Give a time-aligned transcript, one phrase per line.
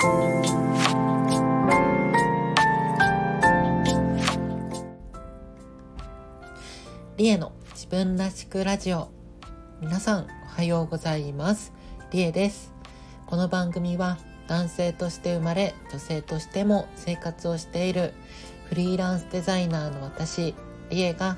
[0.00, 0.06] リ
[7.28, 9.10] エの自分らしくラジオ。
[9.82, 11.74] 皆さんおはようございます。
[12.12, 12.72] リエです。
[13.26, 14.16] この番組は
[14.48, 18.14] 男性として生まれ女性としても生活をしている
[18.70, 20.54] フリーランスデザイナーの私
[20.88, 21.36] リエが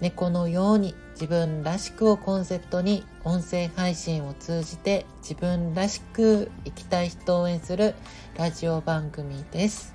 [0.00, 7.94] 猫のように自分らしくをコンセプトに音声配信を通じて自分らしく生きたい人を応援する
[8.36, 9.94] ラジオ番組です。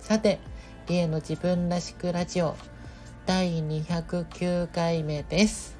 [0.00, 0.40] さて
[0.86, 2.56] リエの自分らしくラジオ
[3.26, 5.76] 第209回目です。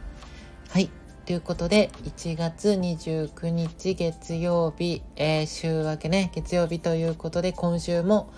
[0.68, 0.90] はい。
[1.24, 8.30] ということで1月29日月曜日、えー、週明けね月曜日ということで今週も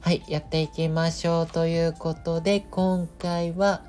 [0.00, 3.82] はいやっていきましょうということで今回は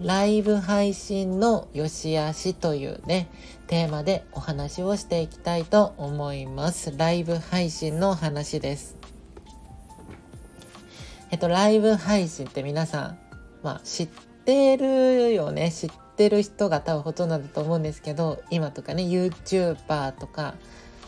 [0.00, 3.28] ライブ配信の良し悪しというね、
[3.66, 6.96] テーマでお話をしていきたいと思います。
[6.96, 8.96] ライブ配信の話です。
[11.32, 13.18] えっと、ライブ配信って皆さん、
[13.64, 14.08] まあ、知っ
[14.44, 15.72] てるよね。
[15.72, 20.54] 知ってる人が多分ほとんどだと思うんですけど、今とかね、YouTuber とか、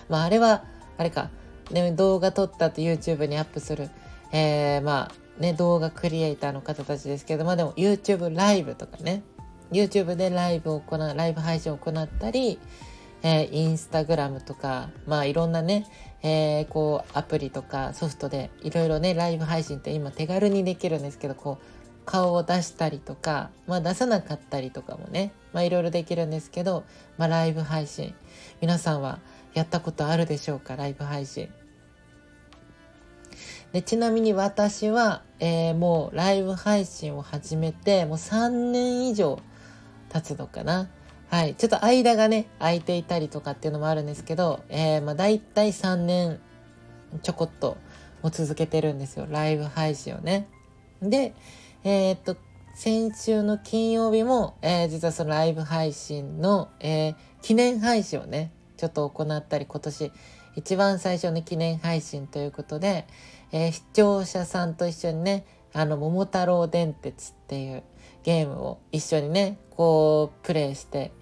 [0.08, 0.64] まあ、あれは、
[0.98, 1.30] あれか、
[1.70, 3.88] ね、動画撮ったと YouTube にアップする、
[4.32, 9.22] えー、まあ、ね、動画クリエイターの方たちですけど、まあでも YouTube ライブとかね、
[9.72, 12.58] YouTube でライブを行う、ライブ配信を行ったり、
[13.22, 15.86] えー、インスタグラムとか、まあいろんなね、
[16.22, 26.84] えー、こうアプリとかソフトでいろいろね、ライブ配信って今手軽にできるんですけど、こう、顔を出したりとか、まあ出さなかったりとかもね、まあいろいろできるんですけど、
[27.16, 28.14] まあライブ配信、
[28.60, 29.20] 皆さんは
[29.54, 31.48] やったことあるでしょうか、ライブ配信。
[33.72, 39.40] でちなみに私は、えー、もうライブ配信を始めてもう3年以上
[40.12, 40.90] 経つのかな。
[41.28, 41.54] はい。
[41.54, 46.40] ちょっと間がね、空いていたりとかっていうのもあるんですけど、えー、まあ大体3年
[47.22, 47.76] ちょこっと
[48.22, 49.26] も続けてるんですよ。
[49.30, 50.48] ライブ配信をね。
[51.00, 51.34] で、
[51.84, 52.36] えー、っと、
[52.74, 60.12] 先週の金曜日も、えー、実はそのライブ配信の、えー、記念配信をね、ちょっと行ったり、今年
[60.56, 63.06] 一番最初の記念配信ということで、
[63.52, 67.82] えー、視聴者さんと一緒にね、あの、桃太郎電鉄っていう
[68.22, 71.12] ゲームを一緒にね、こう、プレイして、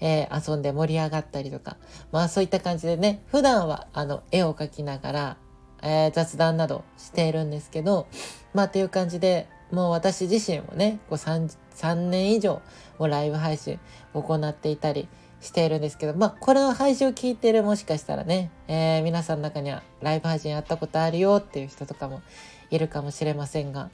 [0.00, 1.76] えー、遊んで盛り上がったりとか、
[2.10, 5.36] まあそういった感じでね、普段はあの、絵を描きながら、
[5.82, 8.08] えー、雑談などしているんですけど、
[8.52, 12.60] まあっていう感じで、もう私自身もね、こう 3, 3年以上
[12.98, 13.78] もライブ配信
[14.12, 15.08] 行っていたり、
[15.42, 22.22] しているんですけど、まあ、これの配信を聞いてるもしかしたらね、えー、皆さんの中にはライブ配信やったことあるよっていう人とかも
[22.70, 23.90] いるかもしれませんが、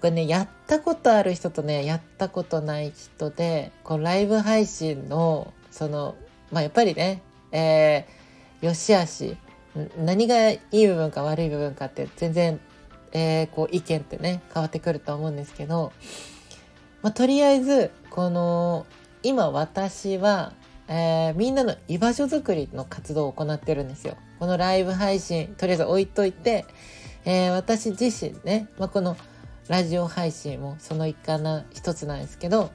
[0.00, 6.16] これね、やったことある人とね、やったことない人で、このライブ配信の、その、
[6.50, 9.36] まあ、やっぱりね、えー、よしあし、
[9.98, 12.60] 何がいい部分か悪い部分かって全然、
[13.12, 15.92] えー、こう意見ってね、変わってくると思うんですけど、
[17.02, 18.86] まあ、とりあえず、この、
[19.22, 20.52] 今私は、
[20.88, 24.16] えー、みんなの居場所づくりの活動を行ってるんですよ。
[24.38, 26.64] このライブ配信、とりあえず置いといて、
[27.24, 29.16] えー、私自身ね、まあ、この
[29.68, 32.70] ラジオ配信もその一環な一つなんですけど、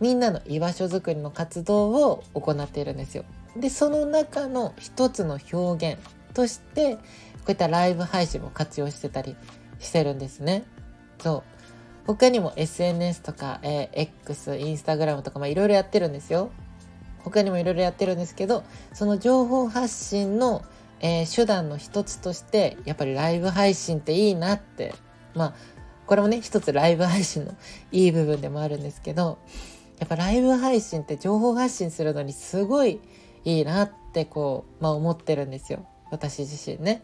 [0.00, 3.24] みんなの居場所づくりの活動を行っているんですよ。
[3.56, 6.02] で、その中の一つの表現
[6.34, 7.00] として、こ
[7.48, 9.36] ういったライブ配信も活用してたり
[9.78, 10.64] してるんですね。
[11.20, 11.55] そう。
[12.06, 16.50] 他にも SNS とか、えー、X、インスタグラムとか、まあ、いろいろやってるんですよ。
[17.24, 18.62] 他にもいろいろやってるんですけど、
[18.92, 20.62] その情報発信の、
[21.00, 24.94] えー、手段の一つとして、やっぱりライブ配信っていいなって、
[25.34, 25.54] まあ、
[26.06, 27.56] これもね、一つライブ配信の
[27.90, 29.38] いい部分でもあるんですけど、
[29.98, 33.00] やっぱライブ配信って情報発信するのにすごい
[33.44, 35.84] いいなってこう、まあ思ってるんですよ。
[36.12, 37.02] 私自身ね。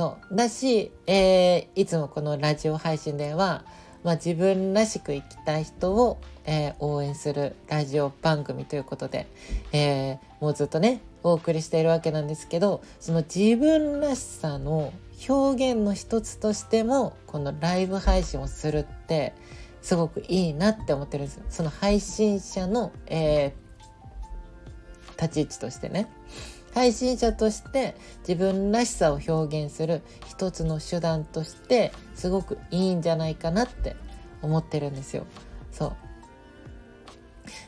[0.00, 3.66] そうだし、えー、いつもこのラジオ配信では、
[4.02, 9.26] まあ、自分らしく生きたい人を、えー、応援するラジオ番組ということで、
[9.72, 14.94] えー、もうずっとねお送りしているわけなんですけどその自分らしさの
[15.28, 19.34] 表現の一つとしてもこのライブ配信をするって
[19.82, 21.42] すごくいいなって思ってるんです。
[21.50, 26.08] その配信者の、えー、立ち位置としてね。
[26.74, 27.96] 配信者として
[28.26, 33.96] 自分らしさを表現する一つの手段としてすごくいいんじゃないかなって
[34.42, 35.26] 思ってるんですよ。
[35.72, 35.96] そう。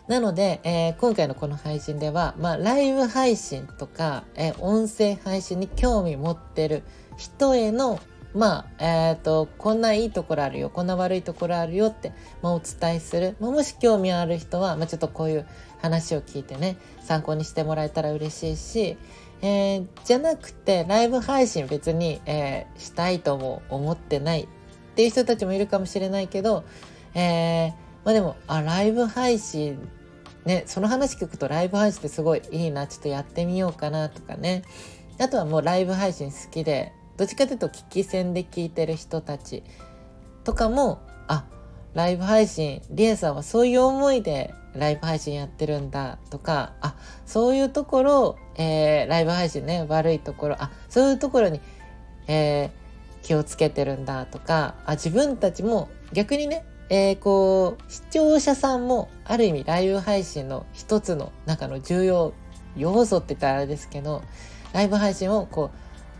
[0.08, 6.82] なので、えー、今回のこの配信では、まあ、ライブ配信とか、えー、音声配信に興味持ってる
[7.16, 8.00] 人への、
[8.34, 12.12] まあ、えっ、ー、と、こんないいところあるよ、こんな悪いところあるよって、
[12.42, 13.36] まあ、お伝えする。
[13.40, 15.46] まあ、もし興味ある人は、まあ、ちょっとこういう
[15.82, 18.96] 話を聞いてね、参考にしてもらえたら嬉しいし、
[19.42, 24.46] えー、じゃなくて、ライブ配信別に、えー、したいとも思ってないっ
[24.94, 26.64] ていう人たちもいるかもしれないけど、
[27.14, 27.70] えー、
[28.04, 29.88] まあでも、あ、ライブ配信、
[30.44, 34.62] ね、その話聞くとライブ配信ってすごいいいな、ちょっとやってみようかなとかね。
[35.18, 39.62] あとはもうライブ配信好きで、どっちかというと聞き戦で聞いてる人たち
[40.44, 41.44] とかもあ
[41.94, 46.94] ライブ配信リエさんはそういう思いでライブ配信やってるんだとかあ
[47.26, 51.60] そういうところ、えー、ライブ配信ね悪いところあそういうところに、
[52.26, 62.34] えー、気をつけてるんだとかあ自分たちも逆にねえー、こう視聴者さんもある意味ライブ配信の一つの中の重要
[62.76, 64.22] 要素って言ったらあれですけど
[64.74, 65.70] ライブ配信をこ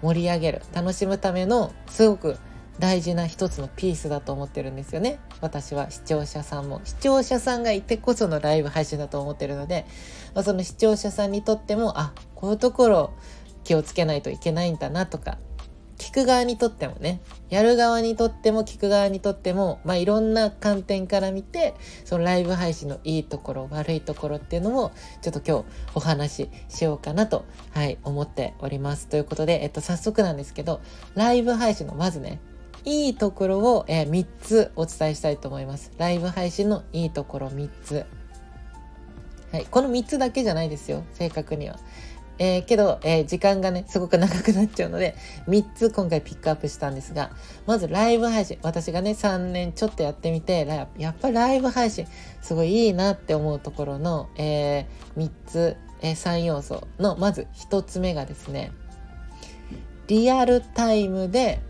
[0.03, 2.39] う盛り上げる楽しむためのすごく
[2.83, 9.87] 大事な一つのピースだと思ってるんですよね私は視聴者さんも視聴者さんがいてこそのライブ配信だと思ってるので、
[10.35, 13.15] まあ、その視聴者さんにとってもあこういうところ
[13.63, 15.39] 気をつけないといけないんだなとか
[15.97, 17.21] 聞く側にとってもね
[17.51, 21.75] やる側にとっても聞く側にとっても、まあ、いろんな観点から見て
[22.05, 24.91] そのライブ配信のいいところ悪いところっていうのも
[25.21, 25.65] ちょっと今日
[25.95, 29.07] お話ししようかなと、はい、思っております。
[29.07, 30.81] ということで、えっと、早速なんですけど
[31.15, 32.41] ライブ配信のまずね
[32.85, 35.93] いいところを、えー、3つお伝えしたいと思います。
[35.99, 38.07] ライブ配信のいいところ3つ。
[39.53, 41.79] はい、この3つだけじゃないですよ正確には。
[42.39, 45.15] えー、けど、えー、時間がね、すごく長くなっちゃうので、
[45.47, 47.31] 3つ今回ピックアップしたんですが、
[47.67, 48.59] まずライブ配信。
[48.63, 50.67] 私がね、3年ちょっとやってみて、
[50.99, 52.07] やっぱライブ配信、
[52.41, 58.73] すごいいいなって思うところの、えー、3つ、えー、3要素の、まず1つ目がですね、
[60.09, 61.61] リアルタイムで、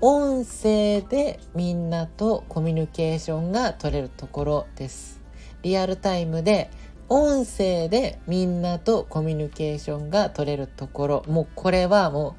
[0.00, 5.20] 音声でみんなとコミュニケーションが取れるところです。
[5.62, 6.70] リアルタイムで
[7.08, 11.24] 音声でみんなとコミュニケーションが取れるところ。
[11.26, 12.36] もうこれはも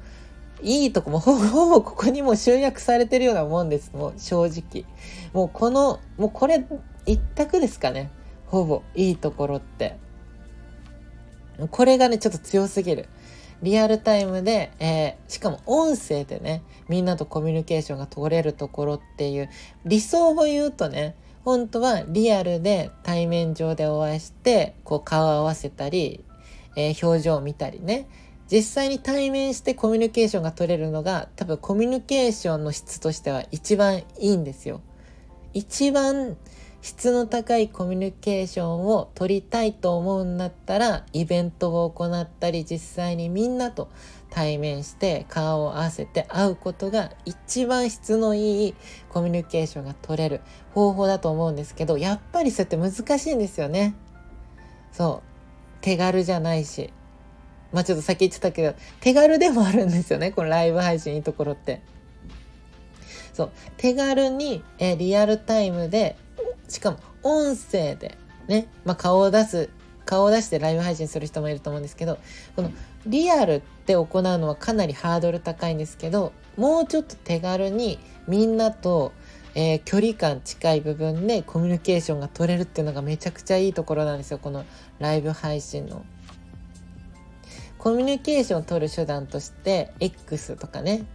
[0.62, 3.92] ういいとこも ほぼほぼここにも集約されてるようなもんです。
[3.94, 4.86] もう正直。
[5.34, 6.64] もうこのもうこれ
[7.04, 8.10] 一択ですかね。
[8.46, 9.98] ほぼいいところって。
[11.70, 13.06] これがねちょっと強すぎる。
[13.62, 19.48] リアルタイムで、えー、しかも音声でねみんなとコミュニケーションが取れるところっていう
[19.84, 21.14] 理想を言うとね
[21.44, 26.24] 本当はリアルで対面上でお会いしてこう顔を合わせたり、
[26.76, 28.06] えー、表情を見たりね
[28.50, 34.80] 実際に対面してコミュニケーションが取れるのが多分コミュニケーションの質としては一番いいんですよ。
[35.52, 36.36] 一番
[36.82, 43.90] 質の高いコミュニケーションを取りたいと思うんだったらイベントを行ったり実際にみんなと
[44.30, 48.74] 対面して顔を合わせて会うことが一番質のいい
[49.10, 50.40] コミュニケーションが取れる
[50.72, 53.94] 方法だと思うんですけどやっぱりそうやって難しいんですよね。
[54.92, 56.92] そう手軽じゃないし
[57.72, 61.82] まあちょっと先言ってたけど手軽でもあるんですよねこのライブ配信いいところって。
[63.32, 66.16] そう手軽にえリアルタイムで
[66.70, 68.16] しかも音声で
[68.48, 69.68] ね、まあ、顔を出す
[70.06, 72.18] 顔を出してライブ配信する人もいると思うんですけど
[72.56, 72.72] この
[73.06, 79.12] リアルって行うのはかなりハードル高いんですけどもうちょっと手軽にみんなと、
[79.54, 84.64] えー、距離感近い部分でコミュニケーションが取れるっていうのがめちゃくちゃいいところなんですよこの
[84.98, 86.04] ライブ配信の。
[87.78, 91.06] コミュニケーションを取る手段として X とかね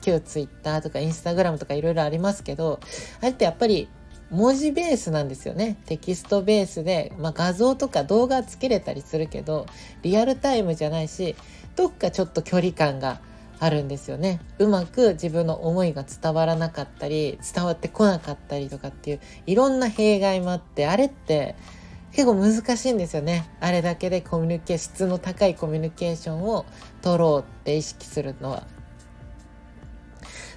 [0.00, 2.80] 旧 Twitter とか Instagram とかいろいろありますけど
[3.20, 3.88] あれってやっぱり
[4.30, 5.76] 文字ベースなんですよね。
[5.86, 9.66] テキストベースで、まあ、画像とか動画つけれたりするけど
[10.02, 11.36] リアルタイムじゃないし
[11.76, 13.20] どっかちょっと距離感が
[13.58, 14.40] あるんですよね。
[14.58, 21.54] うまく自分の思いが伝わらなかったり伝わってこなかったりとかっていういろんな弊害もあってあれって
[22.12, 23.48] 結構難しいんですよね。
[23.60, 26.66] あれだけでコミュニケー質の高いコミュニケーションを
[27.02, 28.66] 取ろうって意識するのは。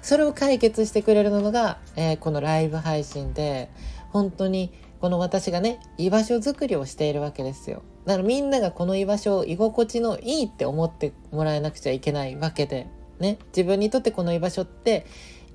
[0.02, 3.70] それを解決してくれるのが、えー、このライブ配信で
[4.10, 7.82] 本当にこの私がね居場所づくりをしているわけですよ。
[8.06, 12.86] だからみんながこの居場所を居心地のいいって思ってもらえなくちゃいけないわけで
[13.18, 13.38] ね。
[13.48, 15.06] 自分にとってこの居場所って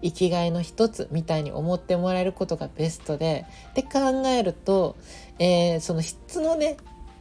[0.02, 4.96] 生きがいの一つみたいに思ってもらえることがベストでって考えると、
[5.40, 6.78] えー、その質のね、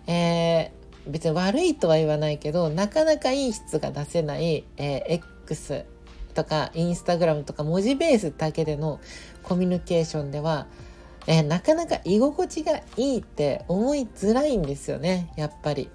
[0.06, 5.02] えー、別に悪いとは言わないけどなかなかいい質が出せない、えー、
[5.46, 5.84] X
[6.34, 9.00] とかインスタグラムとか文字ベースだけでの
[9.42, 10.66] コミュニケーションでは、
[11.26, 15.88] え、なかなか居心地がいいって思いづらいんですよねやっぱり。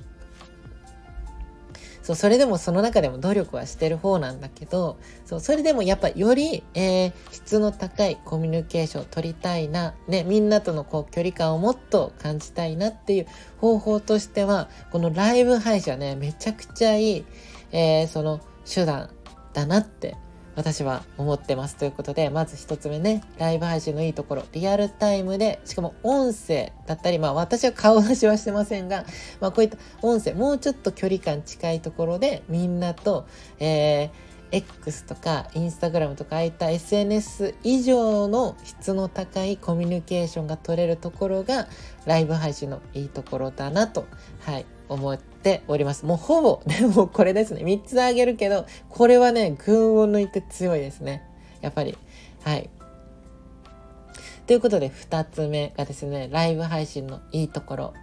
[2.10, 13.28] そうそれでもその中でも努力はしてる方なんだけどそうそれでもやっぱより、えー、質の高いコミュニケーションを取りたいな、ね、みんなとのこう距離感をもっと感じたいなっていう
[13.58, 17.26] 方法としてはこのライブ配信はねめちゃくちゃいい、
[17.72, 19.12] えー、その手段
[19.54, 20.18] だなって
[20.60, 29.06] 私は思ってますということで、まず一つ目ね、ライブ配信のいいところ、リアルタイムで、しかも音声だったり、まあ私は顔出しはしてませんが、
[29.40, 33.26] まあこういった音声、もうちょっと距離感近いところで、みんなと、
[33.60, 34.10] えー、
[34.52, 41.68] X とか Instagram とかああいった SNS 以上の質の高いコミュニケーションが取れるところが
[42.06, 44.08] ライブ配信のいいところだなと、
[44.42, 46.06] はい、思っております。
[46.06, 47.62] もうほぼ、 でもこれですね。
[47.64, 51.24] 3つあげるけど、これはね、群を抜いて強いですね。
[51.62, 51.98] やっぱり。
[52.44, 52.70] はい。
[54.48, 57.94] ということで、2つ目がですね、ライブ配信のいいところ。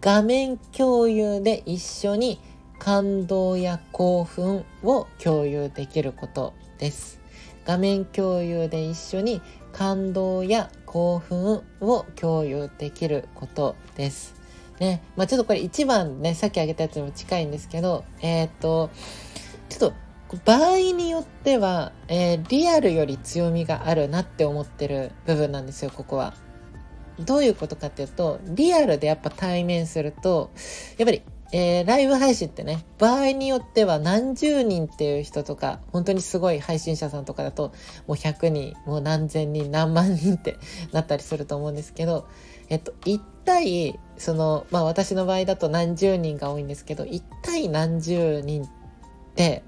[0.00, 2.40] 画面共有で一緒に
[2.78, 7.20] 感動や興奮を共有できることです。
[7.64, 9.40] 画面共有で一緒に
[9.72, 14.35] 感動や興奮を共有できることです。
[14.80, 18.90] ね、まあちょっとこれ一番ね、さっき挙げたやつにも近いんですけど、えっ、と、
[19.68, 26.34] ちょっと場合によっては、えー、リアルより強みがあるなって思ってる部分なんですよ、ここは。
[27.20, 30.50] どういうことかっていうと、リアルでやっぱ対面すると、
[30.98, 37.72] やっぱりえー、ライブ配信ってね、場合によっては何十人っていう人とか、本当にすごい配信者さんとかだと、
[38.08, 40.56] もう100人、もう何千人、何万人って
[40.92, 42.26] なったりすると思うんですけど、
[42.68, 48.68] えっと、1対、その、まあ私の場合だと何十人が多いんですけど、1対何十人っ
[49.34, 49.62] て、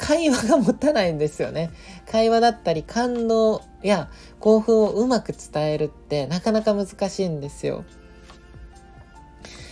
[0.00, 1.70] 会話が持たないんですよね。
[2.10, 4.08] 会話だったり感動や
[4.40, 7.84] 興奮をうまく伝えるってなかなか難しいんですよ。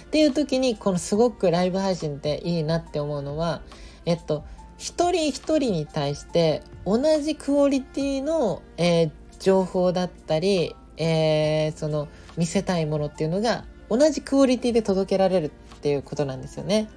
[0.04, 3.62] っていう時にこのすごくライブ配信っていいなって思うのは
[4.04, 4.44] えっと
[4.76, 16.88] 一人一人に対して同じクオリティの、えー、情報だったり、えー、その見せたいものっていうのが同じクオリティで届けられるっていうことなんですよね。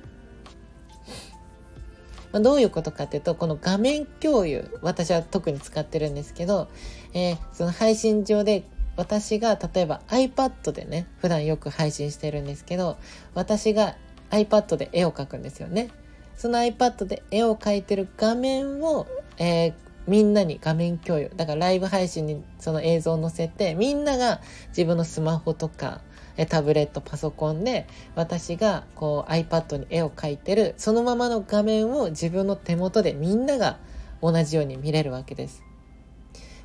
[2.31, 6.69] まあ、どういうことかっていうとこの画面共有私は特に使ってるんですけど、
[7.13, 8.63] えー、その配信上で
[8.95, 12.97] 私が例えば iPad でね普段よく配信してるんですけど
[13.33, 13.97] 私が
[14.29, 15.89] iPad で絵を描くんですよね
[16.37, 19.07] その iPad で絵を描いてる画面を、
[19.37, 19.73] えー、
[20.07, 21.31] みんなに画面共有。
[21.35, 26.01] だからライブ配信にその映像を載せてみんなが自分のスマホとか
[26.49, 33.77] タブレットパソコンで私がこう iPad に絵を描いてるそのままの画面を自分の手元でみんなが
[34.21, 35.63] 同じように見れるわけです。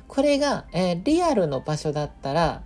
[0.07, 2.63] これが、えー、リアルの場所だったら、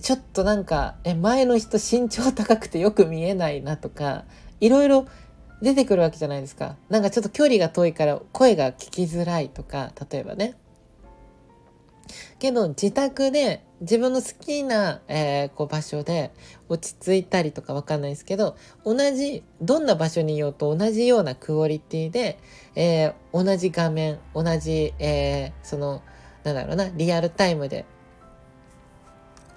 [0.00, 4.24] ちょっとなんか、え、前の人身長高くてよく見えないなとか、
[4.60, 5.06] いろいろ
[5.64, 6.76] 出てくるわけじゃないですか。
[6.88, 10.54] なんかちょっと距離が遠いから声が聞きづらいとか、例えばね。
[12.38, 16.32] けど自宅で自分の好きな、えー、こう場所で
[16.68, 22.38] 落ち着いたりとかわかんないですけど同じどんな場所にいようと同じようなクオリティで、
[22.74, 26.02] えー、同じ画面同じ、えー、その
[26.44, 27.86] なんだろうな、リアルタイムで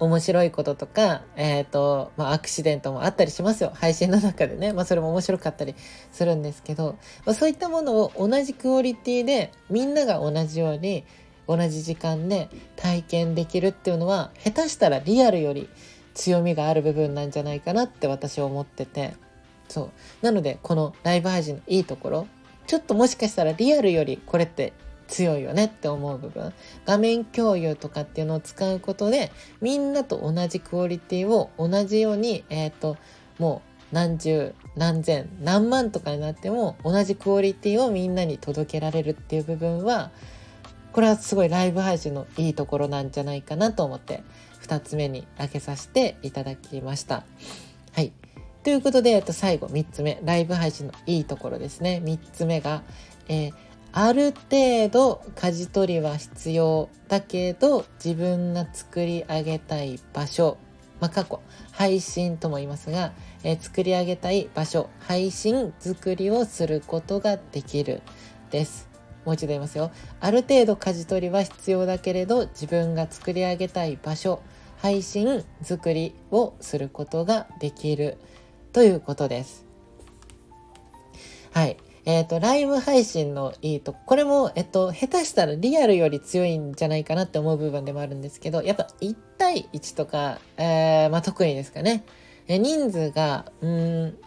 [0.00, 3.72] 面白いこととか、えっ、ー、と、まあ、アクシデントもあったりしますよ。
[3.74, 4.72] 配信の中でね。
[4.72, 5.74] まあ、それも面白かったり
[6.12, 11.04] するんですけど、まあ、そういったものを同じクオリティで、みんなが同じように、
[11.46, 15.68] 同じ時間で体験できるっていうのは、下手したらリアルより
[16.14, 19.14] 強みがある部分なんじゃないかなって私は思ってて。
[19.68, 19.90] そ
[20.22, 20.24] う。
[20.24, 22.26] なので、このライブ配信のいいところ、
[22.68, 24.74] ちょっともしかしたらリアルよりこれって
[25.08, 26.52] 強いよねって思う部分
[26.86, 32.96] 画面共有とかっていうのを使うことでみんなと同じクオリティを同じようにえっ、ー、と
[33.38, 40.10] もう何十何千何万とかになっても同じクオリティをみんなに届けられるっていう部分は
[40.92, 44.22] これはすごいライブ配信のいいところなんじゃないかなと思って
[44.62, 47.24] 2つ目に挙げさせていただきました。
[47.92, 48.12] はい。
[48.64, 52.02] ということで、えっと、最後3つ目、ライブ配信のいいところですね。
[52.04, 52.82] 3つ目が、
[53.28, 53.54] えー
[53.92, 60.58] ある程度舵取りは必要だけど自分が作り上げたい場所、
[61.00, 61.40] まあ、過去
[61.72, 68.02] 配信とも言いますが、えー、作り上げたい場所配信作りをすることができる
[68.50, 68.88] です。
[69.24, 69.90] もう一度言いますよ。
[70.20, 74.42] ある程度舵取りは必要だけれど自分が作り上げたい場所
[74.78, 78.18] 配信作りをすることができる
[78.72, 79.66] ということです。
[81.52, 81.76] はい。
[82.08, 92.06] えっ、ー、と、ライブ配信のいいとこ、これも、えっと、下手したらリアルより強いんじゃないかなって思う部分でもあるんですけど、やっぱ1対1とか、えー、まあ特にですかね。
[92.46, 94.18] え人数が、うん、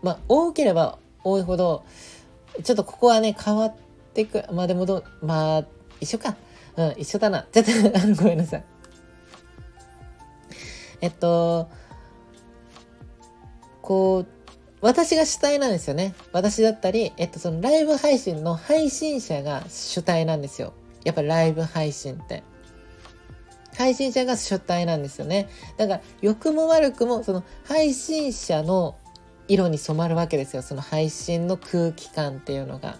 [0.00, 1.84] まあ多ければ多いほど、
[2.62, 3.74] ちょっとここはね変わっ
[4.14, 5.64] ていくまあでもどまあ
[6.00, 6.36] 一緒か。
[6.76, 7.46] うん一緒だな。
[7.50, 8.64] ちょっとごめんなさい。
[11.00, 11.68] えっと
[13.82, 14.33] こう
[14.84, 16.14] 私が主体なんですよね。
[16.30, 20.74] 私だったり、えっと、そのライブ配信の配信者が主体なんですよ。
[21.04, 22.42] やっぱライブ配信って。
[23.78, 25.48] 配信者が主体なんですよね。
[25.78, 28.98] だから良くも悪くもその配信者の
[29.48, 30.60] 色に染まるわけですよ。
[30.60, 32.98] その配信の空気感っていうのが。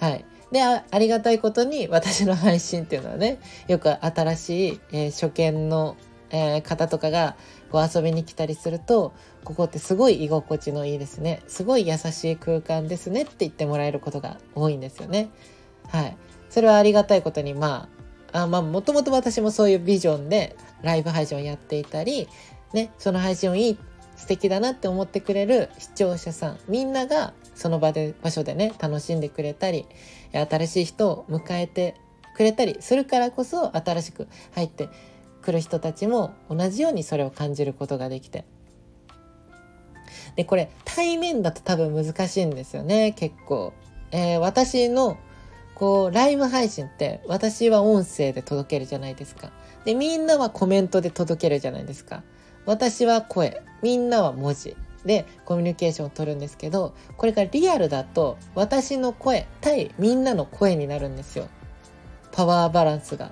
[0.00, 0.24] はい。
[0.50, 5.96] でありがたいことに私の配信っていうのはねよく新しい、えー、初見の、
[6.30, 7.36] えー、方とかが
[7.70, 9.12] こう遊びに来たりすると
[9.46, 11.40] ここってすごい居心地のいいですね。
[11.46, 13.22] すごい優しい空間ですね。
[13.22, 15.30] って言ってもらえることが多いんですよね。
[15.88, 16.16] はい。
[16.50, 17.88] それはありがたいことにま
[18.32, 22.28] ああまあもともと私もそういうビジョンでライブ配信をやっていたり
[22.72, 23.78] ねその配信をいい
[24.16, 29.86] 素敵だなって思ってくれる視聴者さんみんながその場で場所でね楽しんでくれたり
[30.32, 31.94] 新しい人を迎えて
[32.34, 34.88] くれたりするからこそ新しく入って
[35.42, 38.44] くる人たちも同じようにそれを感じることができて
[40.36, 43.72] でこれ対面だと多分難しいんですよね結構、
[44.10, 45.18] えー、私の
[45.76, 49.52] こうライブ配信って私は音声で届けるじゃないですか。
[49.84, 52.22] でみんなはコメントで届けるじゃないですか。
[52.64, 53.62] 私は声。
[53.82, 54.74] みんなは文字。
[55.04, 61.48] でコミュニケーションを取るんですけどこれがリアルだと私の声対みんなの声になるんですよ。
[62.32, 63.30] パワーバランスが。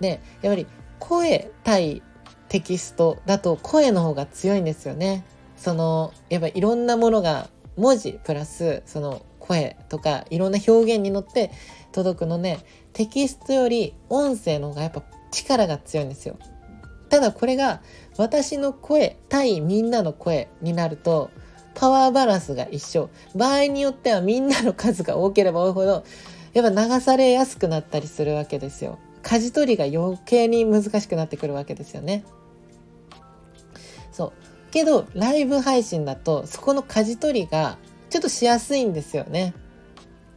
[0.00, 0.68] でやっぱり
[1.00, 2.00] 声対
[2.48, 5.24] テキストだと声の方が強いんですよね。
[5.60, 11.50] そのやっぱいろんなものが文字プラスその声とかいろんな表現に乗って
[11.92, 12.58] 届くので
[12.94, 16.38] テキストより音声の方がやっぱ力が強いんですよ。
[17.10, 17.82] ただこれが
[18.16, 21.30] 私の声対みんなの声になると
[21.74, 23.10] パワーバランスが一緒。
[23.34, 26.04] 場合によってはみんなの数が多ければ多いほど
[26.54, 28.98] やっぱ流されやすくなったりするわけですよ。
[29.22, 32.24] 舵取りが余計に難しくなってくるわけですよね。
[34.10, 34.32] そう。
[34.70, 39.54] けどライブ配信だとそこの舵取りがちょっとしやすいんですよね。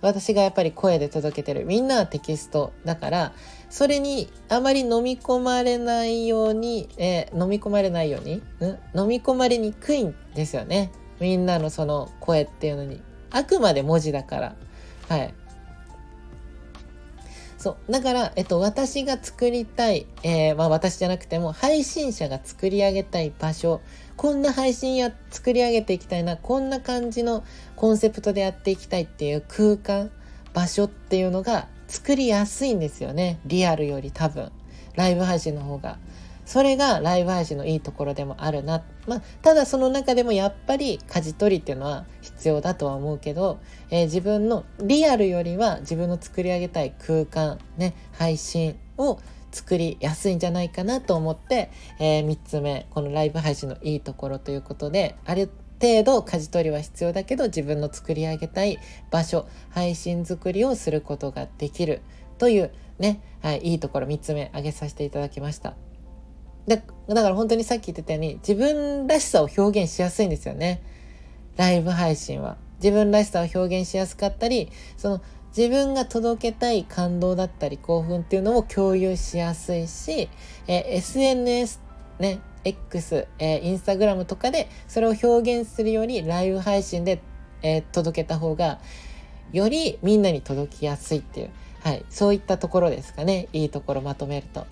[0.02, 1.66] 私がやっぱり声で届けてる。
[1.66, 3.34] みんなはテキストだから
[3.70, 10.92] それにあまり飲み込まれないように、えー、飲み込まれないように、ん、飲み込まれにくいんですよね。
[11.20, 13.02] みんなのその声っていうのに。
[13.32, 14.56] あくまで文字だから。
[15.10, 15.34] はい。
[17.58, 17.92] そう。
[17.92, 23.82] だから、えっと、私が作りたい、えー、まあ、私じゃなくても配信者が作り上げたい場所
[24.24, 27.44] こんな配信や作り上げていきたいなこんな感じの
[27.76, 30.12] コンセプトでやっていきたいっていう空間
[30.54, 34.50] 場所っていうのが作りやすいんですよねリアルより多分
[34.96, 35.98] ライブ配信の方が。
[36.46, 38.84] それがライブ配信のいいところでもあるな。
[39.08, 43.60] まあ、ただその中でもやっぱり舵取りっていうのは必要だとは思うけど、
[43.90, 49.20] えー、自分のリアルよりは自分の作り上げたい空間、ね、配信を
[49.54, 55.50] 作りやすいんじゃないかなと思って、えー、3つ目このライブ配信のいいところということである
[55.82, 58.80] 程度舵取りは必要だけど自分の作り上げたい
[59.12, 62.02] 場所配信作りをすることができる
[62.38, 65.76] というね、はい、いいところ3つ目挙げさせていただきました。
[66.68, 70.82] だだから本当にさっき言ってたように自分らしさを表現しやすいんですよね
[71.58, 75.22] ライブ配信は自分らしさを表現しやすかったりその
[75.56, 80.30] 自分が届けたい感動だったり興奮っていうのを共有しやすいし、
[80.68, 81.80] え SNS
[82.20, 87.22] ね X、えー、インスタグラムとかでそれを表現するよりライブ配信で、
[87.62, 88.80] えー、届けた方が
[89.52, 91.50] よりみんなに届きやすいっていう、
[91.82, 94.66] はい、そういったところですかねいいところまとめると。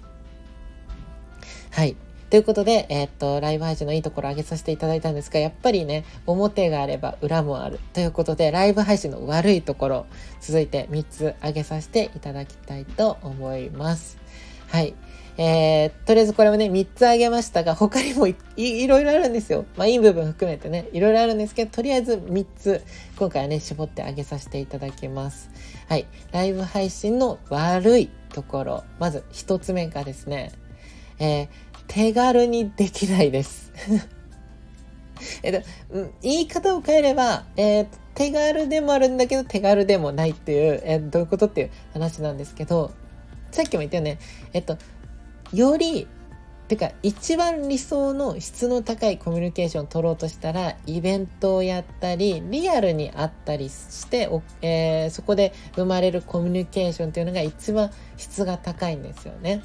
[1.72, 1.96] はい。
[2.32, 7.78] ということで、えー、っと、ライブ配信のいいところを挙げさせていただいたんですが、やっぱりね、表があれば裏もある。
[7.92, 10.06] ということで、ライブ配信の悪いところ、
[10.40, 14.18] 続いて3つ挙げさせていただきたいと思います。
[14.70, 14.96] はい。
[15.38, 19.66] えー、とりあえずこれもね、3つ挙げましたが、他にもいいろいろあるんですよ。
[19.76, 22.82] まあ、いい部分含めてね、いろいろあるんですけど、とりあえず3つ、
[23.18, 25.50] 今回はね、絞って挙げさせていただきます。
[25.90, 26.06] はい。
[26.32, 28.84] ライブ配信の悪いところ。
[29.00, 30.54] まず1つ目がですね、
[31.22, 31.48] えー、
[31.92, 33.74] 手軽にできないです。
[35.44, 35.68] えっと、
[36.22, 42.92] 言い方を変えれば、えー、手軽でもあるんだけど手軽でもないっていう、えー、どういうことっていう話なんですけど、
[43.52, 44.20] さっきも言ったよね、
[44.54, 44.78] えっと、
[45.54, 46.08] より、
[46.70, 54.30] てか一番理想の質の高いコミュニケーションを取ろうとしたらイベントをやったりリアルに会ったりして
[54.62, 59.62] えー、そこで生まれるコミュニケーションっていうのが一番質が高いんですよね。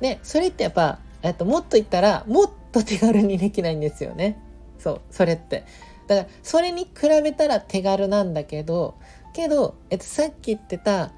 [0.00, 4.38] でそれってやっぱ、えっと、もっと言ったらもっと手軽にできないんですよね。
[4.78, 5.64] そうそれって。
[6.06, 6.90] だからそれに比
[7.22, 8.94] べたら手軽なんだけど
[9.32, 11.12] けど、えっと、さっき言ってた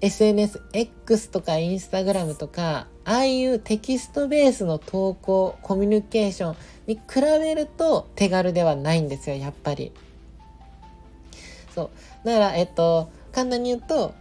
[0.00, 9.92] SNSX とか Instagram とかああいうテキストベースの投稿コミュニケーションに比べると手軽ではないんですよやっぱり。
[11.74, 11.90] そ
[12.24, 12.26] う。
[12.26, 14.14] だからえっと簡単に言うと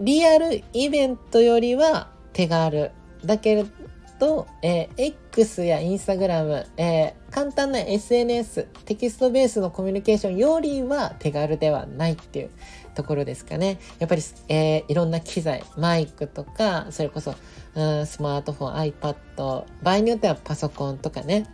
[0.00, 2.92] リアルイベントよりは手軽
[3.24, 3.64] だけ
[4.20, 12.50] ど、えー、X や Instagram、えー、簡単な SNS テキストベースのコミュニケーションよりは手軽ではないっていう
[12.94, 13.80] ところですかね。
[13.98, 17.34] やっぱり、えー、いろんな機材マイクとかそれこそ、
[17.74, 19.16] うん、スマートフォン iPad
[19.82, 21.44] 場合によってはパソコンとかね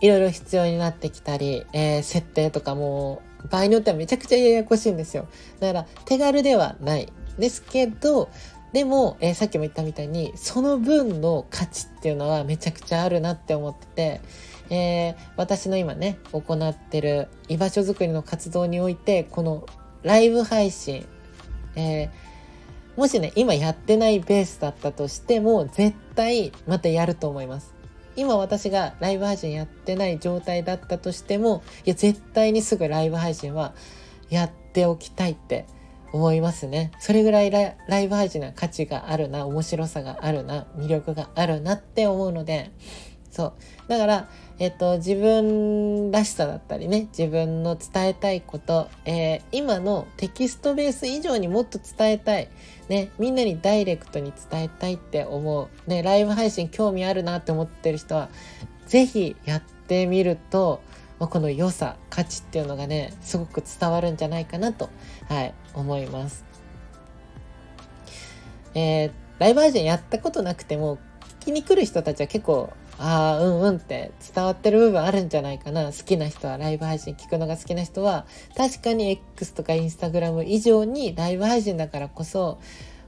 [0.00, 5.26] いろいろ必要になってきたり、えー、設定とかも場合によってはめちゃくちゃややこしいんですよ。
[5.58, 8.30] だから手軽ではないですけど
[8.72, 14.20] でも、えー、さっきも言ったみたいにその分の価値っていうのはめちゃくちゃあるなって思ってて、
[14.70, 19.66] えー、私の今ね行ってる居場所づくりの活動においてこの
[20.02, 21.06] ライブ配信、
[21.76, 22.10] えー、
[22.96, 27.74] もしね今やってないベースだったとしても絶対またやると思います。
[28.14, 33.74] 今私がライブ配信やってない状態だったとしてもいや絶対にすぐライブ配信は
[34.28, 35.66] やっておきたいって
[36.12, 36.92] 思いますね。
[36.98, 42.70] それぐらいライブ配信は価値があるな、面白さがあるな、魅力があるなって思うので、
[43.30, 43.52] そう。
[43.88, 52.48] だから、えっと、自分らしさだったりね、自分の伝えたいこと、えー、今のテキストベース以上にもっと伝えたい。
[52.88, 55.90] ね、みんなにダイレクトに伝えたいって思う。
[55.90, 58.28] ね、ライブ配信興味あるなって思ってる人は、
[58.86, 60.82] 是非やってみると、
[61.22, 64.90] まあ、この良さ価値っていうのがねすごく伝わるんじゃないかなと、
[65.28, 66.44] はい、思います。
[68.74, 70.98] えー、ライブ配信やったことなくても
[71.42, 82.58] 聞きに来る人たちは結構ああうんうんって伝わってる部分あるんじゃないかな好きな人はライブ配信聞くのが好きな人は確かに X とか Instagram 以上にライブ配信だからこそ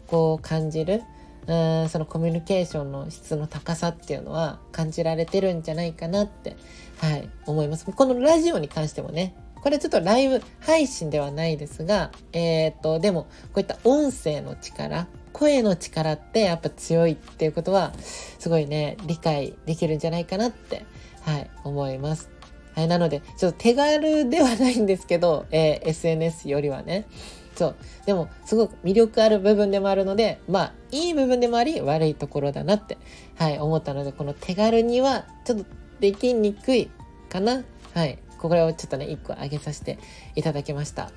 [0.07, 1.03] こう感じる
[1.48, 6.57] うんそのコミュニケーションの質の高さっていうのは感じられてるんじゃないかなって
[7.05, 7.85] はい、思います。
[7.85, 17.93] このラジオに関してもね、これちょっとライブ配信ではないですが、えっ、と、でも、こういった音声の力、声の力ってやっぱ強いっていうことは、
[18.38, 20.87] すごいね、理解できるんじゃないかなって、
[21.21, 22.31] はい、思います。
[22.75, 27.07] はい、なので、ちょっと手軽ではないんですけど、えー、SNS よりはね。
[27.55, 27.77] そう。
[28.07, 32.97] でも、すごく魅力ある部分でもあるので、まあ、いい部分でもあり、悪いところだなって、
[33.37, 35.67] はい、思ったので、この手軽には、ちょっと
[36.00, 36.90] できにくい
[37.28, 37.62] かな
[37.94, 38.18] はい。
[38.38, 39.98] これをちょっとね、1個上げさせて
[40.35, 41.11] いただきました。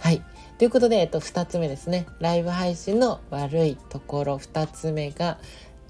[0.00, 0.22] はい。
[0.58, 2.06] ということで、えっと、2つ目ですね。
[2.18, 4.36] ライブ配信の悪いところ。
[4.36, 5.38] 2つ目が、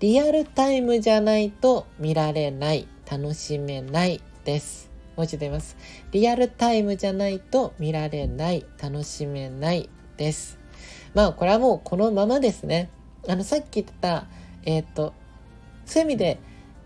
[0.00, 4.90] リアルタイムじゃないと見られない、楽しめないです。
[5.16, 5.76] もう一度言います。
[6.12, 10.58] リアルタイムじゃないと見られない、楽しめないです。
[11.14, 12.90] まあ、これはもうこのままですね。
[13.28, 14.26] あの、さっき言った、
[14.64, 15.14] えっ、と、
[15.86, 16.38] そういう意味で、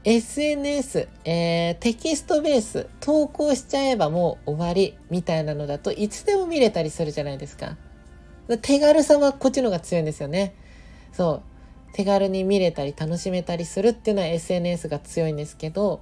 [0.03, 7.77] SNS、えー、テキストベース投稿しちゃえばもう終わりみたいなのだといつでも見れたりするじゃないですか。
[8.63, 10.55] 手軽さはこっちの方が強いんですよね。
[11.13, 11.95] そう。
[11.95, 16.01] 手軽に見れたり楽しめたりするっていうのは SNS が強いんですけど、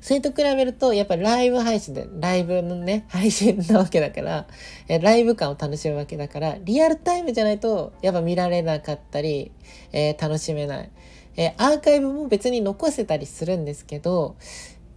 [0.00, 4.46] それと比べると、やっぱライブ配信で、ライブのね、配信なわけだから、
[4.88, 9.52] えライブ感を楽しむわけだから、リアルタイムじゃないと、やっぱ見られなかったり、
[9.92, 10.90] えー、楽しめない。
[11.36, 14.36] えー、アーカイブも別に残せたりするんですけど、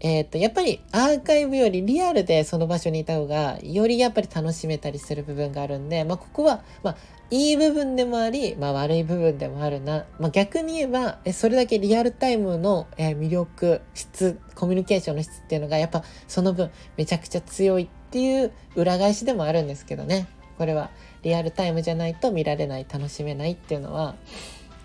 [0.02, 6.98] えー、っと、やっぱりアーカイブよりリアルでその場所にいた方が、よりやっぱり楽しめたりする部分があるんで、まあ、ここは、まあ、
[7.32, 10.06] いい部分でもあり、まあ、悪い部分でもあるな。
[10.18, 20.28] まあ、逆に言えば、それだけリアルタイムの、魅力、質、コミュニケーションの質っていうのが、やっぱその分めちゃくちゃ強いっていう裏返しでもあるんですけどね。
[20.58, 20.90] これは
[21.24, 24.16] リアルタイムじゃないと見られない、楽しめないっていうのは、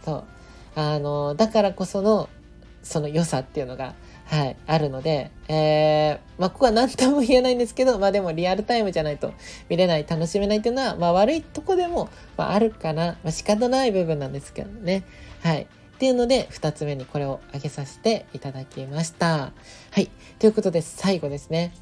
[0.05, 0.25] そう。
[0.75, 2.29] あの、だからこその、
[2.83, 3.95] その良さっていうのが、
[4.27, 9.33] はい、あるので、えー、まあ、ここは何とも言えないんですけど、まあでもリアルタイムじゃないと
[9.69, 13.19] 見れない、楽しめないっていうのは、まあ悪いとこでも、まあ、あるかな。
[13.23, 15.05] まあ仕方ない部分なんですけどね。
[15.43, 15.63] はい。
[15.63, 15.67] っ
[15.99, 19.53] ていうので、二つ目にこれを挙げさせていただきました。
[19.91, 20.11] はい。
[20.39, 21.73] ということで、最後ですね。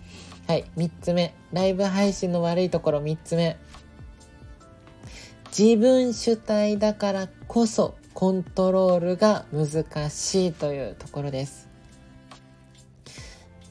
[0.47, 0.65] はい。
[0.77, 1.35] 三つ目。
[1.53, 3.57] ライブ配信の悪いところ三つ目。
[5.57, 11.69] 自分主体だからこそコントロールが難しいというところです。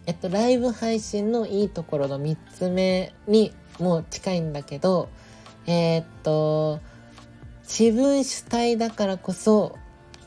[0.06, 5.10] えっと、ライブ配信のいいところの3つ目にもう近いんだけど、
[5.67, 6.80] えー、っと、
[7.63, 9.77] 自分主体だからこそ、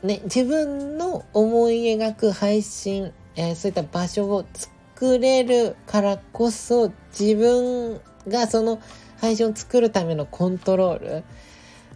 [0.02, 8.80] ね、自分の思い描く配信えー、そういった場所を作れるからこそ自分がその
[9.20, 11.24] 配信を作るためのコントロール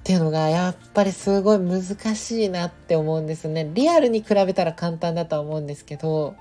[0.08, 1.82] っていうのがやっぱりすごい難
[2.14, 3.70] しいなって思うんですね。
[3.74, 6.34] リアルに比べたら簡単だとは思うんですけど、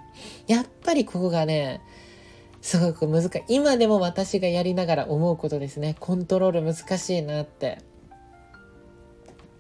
[0.48, 1.82] やっぱりここがね、
[2.62, 3.44] すごく難しい。
[3.50, 5.98] 今でも私がやりながら思うことですね。
[6.00, 7.80] コントロール難しいなって。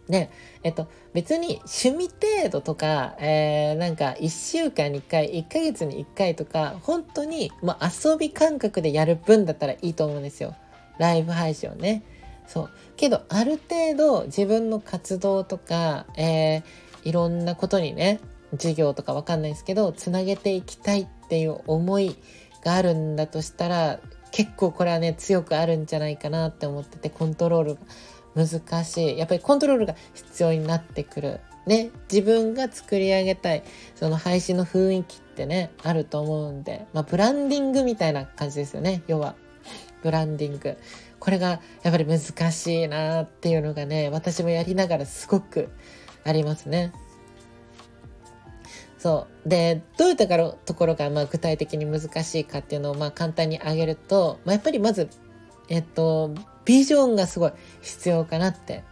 [0.07, 0.31] ね、
[0.63, 10.55] えっと、別に趣味程度とか、えー、なんか1週間に1回、1ヶ月に1回とか、本当に、まあ、遊び感覚でやる分だったらいいと思うんですよ。
[10.97, 12.03] ライブ配信をね。
[12.47, 12.69] そう。
[12.95, 16.63] けど、ある程度自分の活動とか、えー、
[17.03, 18.19] いろんなことにね、
[18.51, 22.15] 授業とかわかんないですけど、つなげていきたいっていう思い
[22.63, 23.99] があるんだとしたら、
[24.31, 27.81] 結構これはね、強くあるんじゃないかなって思ってて、コントロールが
[28.35, 29.17] 難しい。
[29.17, 31.39] やっぱりコントロールが必要になってくる。
[31.65, 33.61] ね自分が作り上げたい
[33.93, 36.85] その配信の雰囲気ってねあると思うんで。
[36.93, 39.03] まあブランディングみたいな感じですよね。
[39.07, 39.35] 要は
[40.01, 40.77] ブランディング。
[41.19, 45.69] これがやっぱり難しいなっていうのがね私もやりながらすごく
[46.23, 46.93] ありますね。
[48.97, 55.09] そうでどういったところがまあ具体的に難しいかっていうのをまあ簡単に挙げると、まあ、やっぱりまず
[55.69, 56.33] えっと
[56.65, 58.83] ビジョンがすごい必要かなって。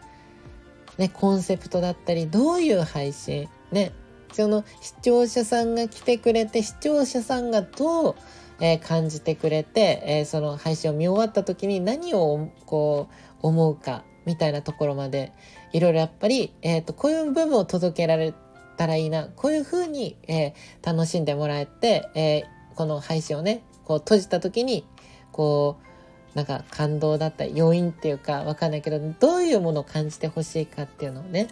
[0.98, 3.92] ね、コンセプトだったり、どういう配信、ね、
[4.32, 8.16] その視聴者さんが来てくれて、視聴者さんがどう、
[8.60, 13.10] え、感じてくれて、え、その配信を見終わった時に何をこ
[13.42, 15.32] う思うかみたいなところまで
[15.74, 18.34] いろいろやっぱり、えーと、こういう部分を届けられ
[18.78, 22.44] たらいいなこういう風に、えー、楽しんでもらえて、え
[22.76, 24.86] この配信をねこう閉じた時に
[25.32, 31.48] こうなんか感動だったり要因っていうかわかんないけどどういうものを感じてほしいかっていうのをね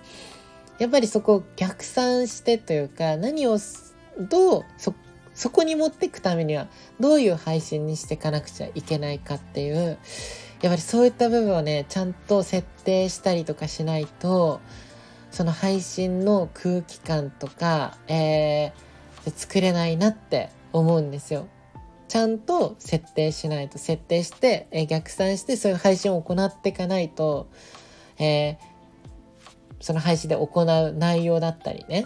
[0.80, 3.58] やっぱりそこを逆算してというか何を
[4.20, 4.94] どうそ
[5.34, 6.68] そこに持っていくためには
[7.00, 9.98] どういう配信にしていかなくちゃいけないかっていう
[10.62, 14.62] やっぱりそういった部分をねちゃんと設定したりとかしないと
[15.32, 21.48] その配信の空気感とか、えー、作れないなって思うんですよ。
[22.08, 27.50] ちゃんと設定しないと設定して、えー、逆算してそういう配信を行っていかないと、
[28.20, 28.58] えー、
[29.80, 32.06] その配信で行う内容だったりね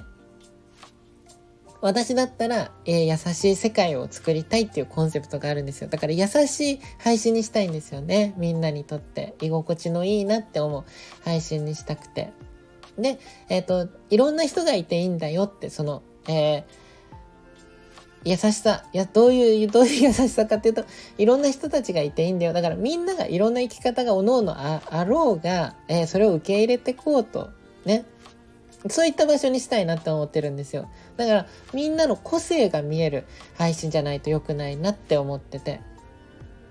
[1.81, 5.89] 私だったら、えー、優しい世界を作りたいっていうコンセプトがあるんですよ。
[5.89, 8.33] だから優しい配信にしたいんですよね。
[8.37, 10.83] みんなにとって居心地のいいなって思う
[11.23, 12.31] 配信にしたくて。
[12.97, 16.63] で、えっ、ー、と、いろんな人がいていいんだよって、その、えー、
[18.25, 18.83] 優しさ。
[18.91, 20.83] いや、どういう、どういう優しさかっていうと、
[21.19, 22.53] いろんな人たちがいていいんだよ。
[22.53, 27.51] だからみんながいろんな生き方がおのおのあろうが、えー、それを受け入れてこうと。
[27.85, 28.05] ね。
[28.89, 30.89] そういった場所にしたいなって思ってるんですよ。
[31.15, 33.25] だからみんなの個性が見える
[33.57, 35.81] 配信じゃないと良くないなって思ってて。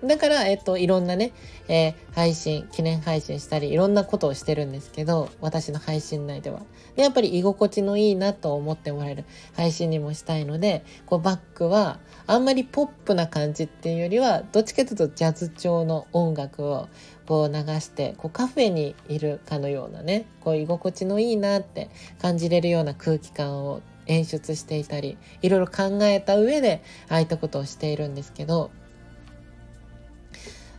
[0.03, 1.33] だから、えっと、いろんなね、
[1.67, 6.61] えー、配信、記念配信したり、いろんなことをしてるんですけど、私の配信内では。
[6.95, 9.25] でやっぱり居心地のいいなと思ってもらえる
[9.55, 16.89] 配信にもしたいので、こうバックは、あんまりポップな感じっていうよりは、どっちかというとジャズ調の音楽を
[17.27, 28.71] こう流して、こうカフェにいるかのようなね、こう居心地のいいなって感じれるような空気感を演出していたり、いろいろ考えた上で、ああいったことをしているんですけど、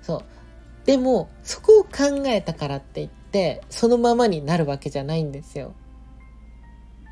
[0.02, 0.24] そう。
[0.86, 5.74] でも、そこを考えたからって言って、そのままになるわけじゃないんですよ。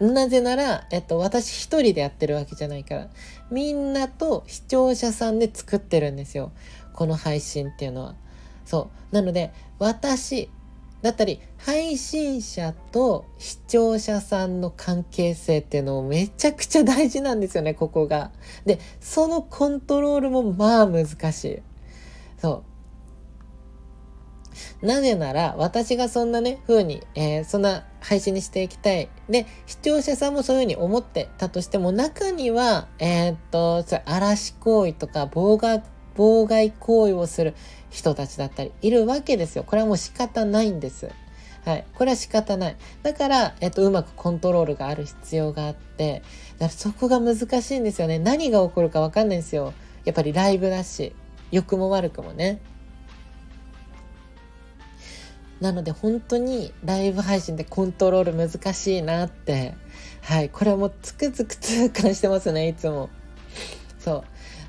[0.01, 3.09] なぜなら、えっと、私一人でやってるわけじゃないから、
[3.51, 6.53] みんなと視聴者さんで作ってるんですよ。
[6.95, 8.15] この配信っていうのは。
[8.67, 9.15] そう。
[9.15, 10.51] なので、私、
[11.03, 18.33] だったり、配信者と視聴者さんの関係性っていうのもめちゃくちゃ大事なんですよね、ここが。
[18.65, 21.63] で、そのコントロールもまあ難しい。
[22.39, 22.65] そ
[24.83, 24.87] う。
[24.87, 29.09] なぜなら、私がそんなね、風に、えー、そんな配信にしていきたい。
[29.29, 35.83] で、視聴者さんもそういう風に思ってたとしても、中には、えー、っと、それ、嵐行為とか、妨害、
[36.17, 37.55] 妨害行為をする
[37.91, 39.65] 人たちだったり、いるわけですよ。
[39.65, 41.11] これはもう仕方ないんです。
[41.65, 41.85] はい。
[41.95, 42.77] これは仕方ない。
[43.03, 46.23] だから、えっと、うまくコントロールがある必要があって、
[46.59, 48.19] だからそこが難しいんですよね。
[48.19, 49.75] 何が起こるかわかんないんですよ。
[50.05, 51.15] やっぱりライブだし、
[51.51, 52.61] 良くも悪くもね。
[55.61, 59.75] なので本当にライブ配信でコントロール難しいなって、
[60.23, 63.09] はい、これはもうつくづく痛感してますね、いつも。
[63.99, 64.25] そう。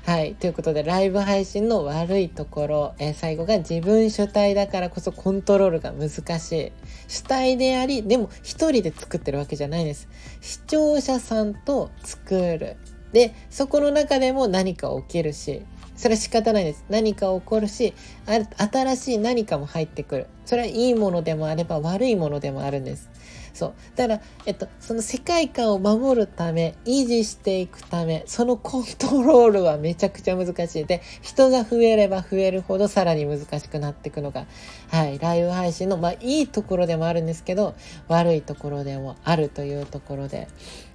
[0.08, 0.36] はい。
[0.36, 6.72] ということで、ライブ配信の悪いところ、えー、最後が自分主体だからこそコントロールが難しい。
[7.08, 10.08] 主体であり、でも一人で作ってるわけじゃないです。
[10.40, 12.78] 視聴者さんと作る。
[13.12, 15.62] でそこの中でも何か起きるし
[15.96, 17.94] それは仕方ないです何か起こるし
[18.26, 23.10] 新しい何かも入ってくるそれはいいものでもあれば悪いものでもあるんです
[23.58, 34.46] そうだから、えっと、その世界観を守るため維持していくためそのコントロールはめちゃくちゃ難しいで人が増えれば増えるほどさらに難しくなっていくのが、
[34.90, 37.74] はい、ライブ配信の、まあ、いいところでもあるんですけど
[38.06, 40.46] 悪いところでもあるというところで。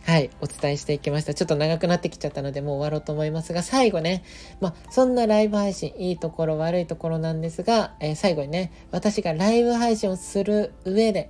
[0.06, 1.34] はい、お伝えしていきました。
[1.34, 4.26] ちょっと長くなってきちゃったので、もう終わろうと思いますが、最後ね、
[4.60, 11.30] まあ、そんなライブ配信、いいところ、悪いところなんですが、えー、最後にね、私がライブ配信をする上で、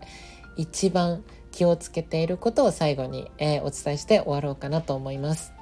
[0.57, 5.53] 一番気をつけていることを最後に、えー、お伝えして終わろうかなと思います。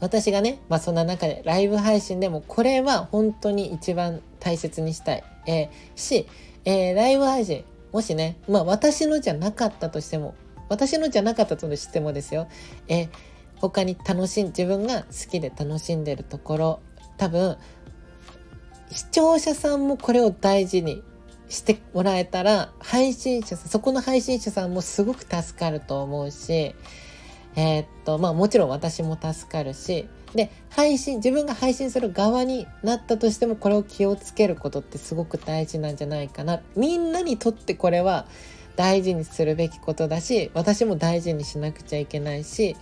[0.00, 6.26] 私がね、まあ、そんな中でライブ配信でもこれは本当に一番大切にしたい、えー、し、
[6.64, 10.34] えー、ライブ配信もしね、まあ、私のじゃなかったとしても
[10.68, 12.48] 私のじゃなかったとしてもですよ、
[12.88, 13.08] えー、
[13.56, 16.80] 他に楽しん自分が好きで楽しんでるところ
[17.16, 17.56] 多分
[18.90, 21.02] 視聴者さんもこれを大事に
[21.52, 26.74] してもらえたら配信者さんそこの配信者さんもすごく助かると思うし
[27.54, 36.62] えー、っとまあもちろん私も助かるしで配信自分が配信する側になったとしてもこれを気をつけることってすごく大事なんじゃないかな。
[36.74, 38.26] みんなにとってこれは
[38.76, 42.74] 大事にするべきことだし私も大事にしなくちゃいけないし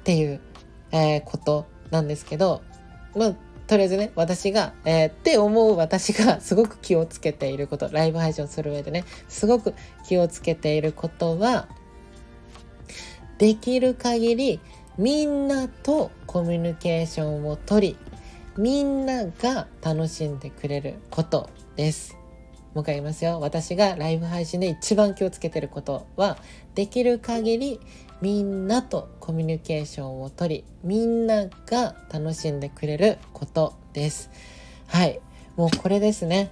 [0.00, 0.40] っていう、
[0.90, 2.62] えー、ことなんですけど
[3.14, 3.34] まあ
[3.68, 9.74] とりあえずね私が、えー、って思う私がすごく気をつけていることライブ配信をする上でねすごく
[10.06, 11.68] 気をつけていることは
[13.36, 14.60] できる限り
[14.96, 17.96] みんなとコミュニケーションをとり
[18.56, 22.16] みんなが楽しんでくれることです。
[22.74, 23.38] もう一回言いますよ。
[23.40, 26.38] 私がライブ配信で一番気をつけてることは、
[26.74, 27.80] できる限り
[28.20, 34.30] みんなとコミュニケーションをとり、みんなが楽しんでくれることです。
[34.86, 35.20] はい。
[35.56, 36.50] もうこれですね。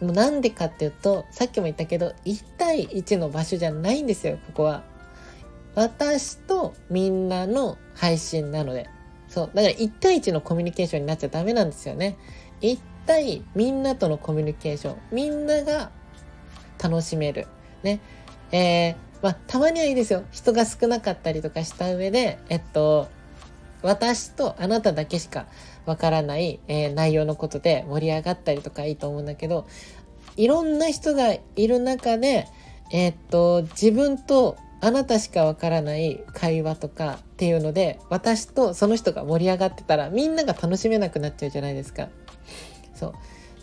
[0.00, 4.84] もうなんでかっていうと、さっきも言ったけど、1対1の場所じゃないんですよ、ここは。
[5.74, 8.88] 私とみんなの配信なので。
[9.28, 9.50] そう。
[9.52, 12.16] だから1対1のコミュニケーションになっちゃダメなんですよね。
[12.60, 14.96] 1対みんなとのコミュニケーション。
[15.10, 15.90] みんなが
[16.82, 17.46] 楽しめる。
[17.82, 18.00] ね。
[18.52, 20.22] えー、まあ、たまにはいいですよ。
[20.32, 23.08] 人が少なかったりとかした上で、えっと、
[23.80, 25.46] 私とあなただけしか
[25.86, 29.66] わからない、えー、内容のことで盛り上がったりとかいいと思うんだけど、
[30.36, 32.48] いろんな人がいる中で、
[32.92, 42.10] えー、っと、自分とあなたしかわからない会話とかっていうので私とその人が盛り上がってたらみんなが楽しめなくなっちゃうじゃないですか。
[42.94, 43.14] そ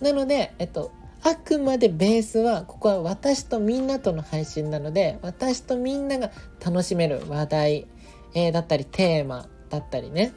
[0.01, 0.91] うなので、えっと、
[1.23, 6.31] あくまでベースはここは私とみんなとの配信なので私とみんなが
[6.63, 7.87] 楽しめる話題、
[8.33, 10.33] えー、だったりテーマだったりね。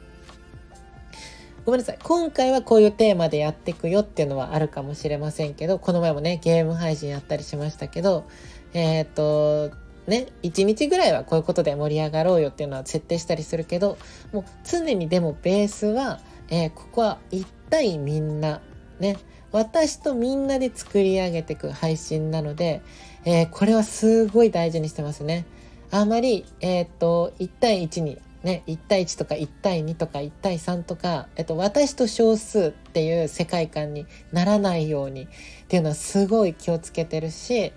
[1.65, 1.99] ごめんなさい。
[2.03, 8.27] 今回はこういうテーマでやっていくよっていうのはあるかもしれませんけどこの前もねゲーム配信やったりしましたけど
[8.73, 9.71] えっ、と
[10.07, 13.97] ね、1日ぐらいはこういうことで盛り上がろうよっていうのは設定したりするけど
[14.31, 16.19] もう常にでもベースは、
[16.49, 18.61] えー、ここは一対みんな
[18.99, 19.17] ね
[19.55, 22.81] 私とみんなで作り上げていく配信なので、
[23.23, 25.45] えー、これはすごい大事にしてますね。
[25.91, 35.27] あまり、えっ、と1対1にね、1対1とか1対2とか1対3とか、えっと、私と少数っていう世界観にならないようにっ
[35.69, 37.71] ていうのはすごい気をつけてるし、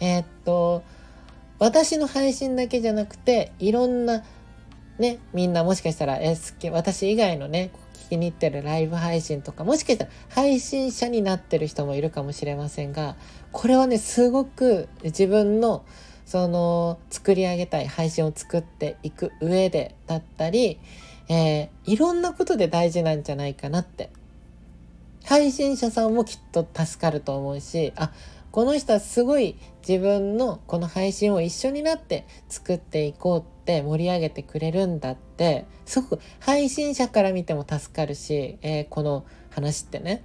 [0.00, 0.82] えっと
[1.58, 4.24] 私の配信だけじゃなくていろんな
[4.98, 7.70] ねみんなもしかしたらえ好き私以外のね
[8.12, 13.16] 聞きに行ってるライブ配信とかもしかしたら配信者になってる人もいるかもしれませんが
[13.52, 15.84] これはねすごく自分の
[16.26, 20.78] その作り上げたい配信を作っていく上でだったり、
[21.28, 24.10] えー、いろんなことで大事なんじゃないかなって。
[25.24, 28.10] 配信者さんもきっと助かると思うしあ
[28.50, 35.31] この人はすごい自分のこの配信を一緒になって作っていこうって盛り上げてくれるんだって。
[35.84, 40.22] すごく配信者から見ても助かるし、えー、この話ってね。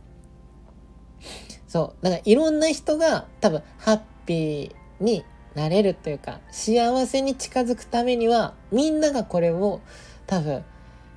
[1.67, 9.81] そうだからいろんな人が多分ハッピーになれるというか幸せに近づくためにはみんながこれを
[10.27, 10.63] 多分、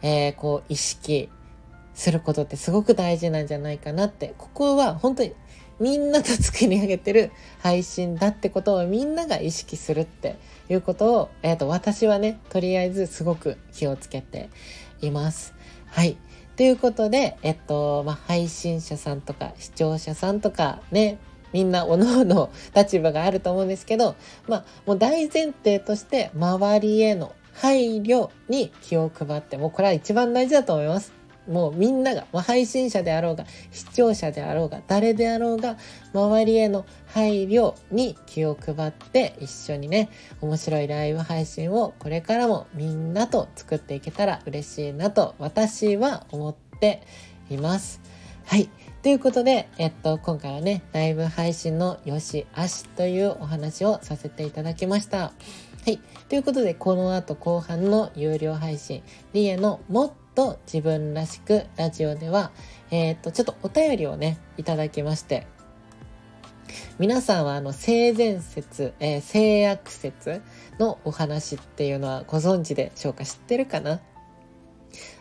[0.02, 1.28] えー、こう意識
[1.94, 4.34] することってすごく大事なんじゃないかなって。
[4.38, 5.34] ここは本当に
[5.80, 10.36] みんなと作り上げてる配信だってことをみんなが意識するって
[10.70, 14.48] いうことを、えーと、私はねとりあえずすごく気をつけて
[15.00, 15.54] います。
[15.86, 16.16] はい
[16.56, 21.16] ということで、えっと、まあ、配信者さんとか視聴者さんとかね、
[21.54, 24.14] みんなおのおの立場があると思うんですけど、
[24.46, 31.19] まあ、もう大前提として周りへの配慮に気を配ってもうこれは一番大事だと思います。
[31.50, 35.76] もうみんなが、まあ、配信者であろうが視聴者であろうが誰であろうが
[36.14, 40.08] 周りへの配慮に気を配って一緒にね
[40.40, 47.02] 面白いライブ配信をこれからもみんなと作っていけたら嬉しいなと私は思って
[47.50, 48.00] います。
[48.46, 48.68] はい。
[49.02, 55.18] ということで、えっと、今回はね、ライブ配信のよしあしというお話をさせていただきました。
[55.18, 55.32] は
[55.86, 55.98] い。
[56.28, 62.52] ということで、この後後半の有料配信、リエのもっと自分らしくラジオでは、
[62.90, 65.46] えー、っと、ちょっとお便りをね、いただきまして、
[66.98, 70.42] 皆さんはあの性善説、えー、性悪説
[70.78, 73.24] のお話っていうのはご存知でしょうか？
[73.24, 74.00] 知ってるかな？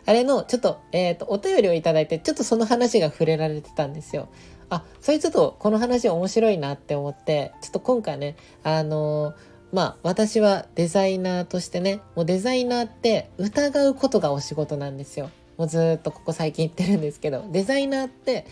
[0.06, 4.28] あれのちょっと,、えーと、お便りをいただいてちょっとその話が触れられてたんですよ。
[4.68, 18.46] あそれちょっとこの話面白いなって思ってちょっと今回ねあのーまあ私はデザイナーとしてねもうデザイナーって疑うことがお仕事なんですよもうずっとここ最近言ってるんですけどデザイナーって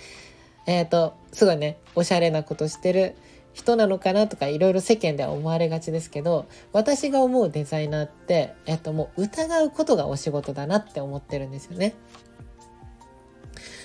[0.67, 3.17] えっ、ー、とすごいねおしゃれなことしてる
[3.59, 11.95] 人なのかなとかいろいろ世間では思われがちですけど私が思うデザイナーって、えっと、もう疑うことがお仕事だなって思ってるんですよね。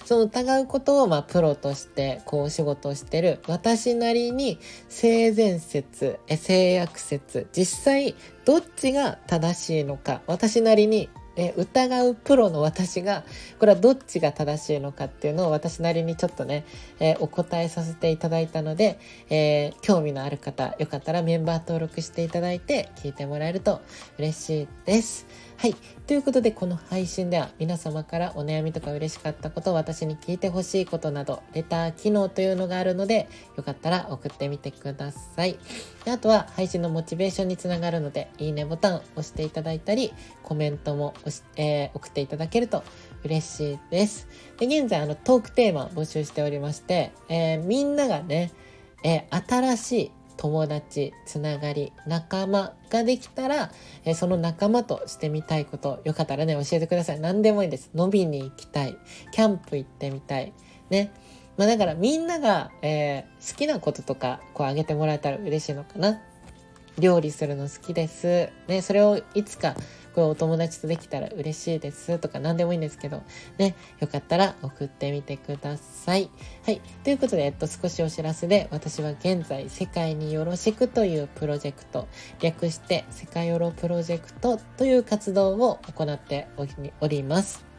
[0.06, 13.24] その疑うことをまあプロとしてこう仕事をしてる私なりに性善説え性悪説実際どっちが正しいのか私なりにえ疑うプロの私が
[13.60, 16.64] これはどっちが正しいのかっていうのを私なりにちょっとね、
[17.00, 19.00] えー、お答えさせていただいたので、
[19.30, 23.82] えー、興味のある方よかったらメンバー登録していただいて聞いてもらえると
[24.20, 25.26] 嬉しいです。
[25.58, 25.76] はい。
[26.08, 35.58] ということで、この配信では皆様からお悩みとか嬉しかったこと、私に聞いてほしいことなど、レター機能というのがあるので、よかったら送ってみてください。
[36.04, 42.84] であとは、配信のモチベーションにつながるので、いいねボタンを押していただいたり、コメントも押し、えー、送っていただけると
[43.24, 44.28] 嬉しいです。
[44.58, 48.52] で、現在、あの、トークテーマ募集しておりまして、えー、みんながね、
[49.04, 53.72] えー、新しい友達つながり仲間ができたら、
[54.06, 57.20] えその仲間としてみたいことよかったらね教えてください。
[57.20, 57.92] 何でもいいです。
[57.94, 58.98] 伸びに行きたい。
[59.32, 60.54] キャンプ行ってみたい。
[60.90, 61.12] ね。
[61.58, 66.22] まあだからみんなが、えー、好きなこととかこうあげてもらえたら嬉しいのかな。
[67.00, 68.50] 料理するの好きです。
[68.68, 69.76] ね、それをいつか
[70.14, 73.24] これお友達とできたら嬉しいですとか何でもいいんですけど、
[73.58, 76.30] ね、よかったら送ってみてください。
[76.66, 76.82] はい。
[77.04, 82.08] ということで、えっと、少しお知らせで、私は現在、世界によろしくというプロジェクト、
[82.42, 86.48] 略して、世界よろプロジェクトという活動を行って
[87.02, 87.73] おります。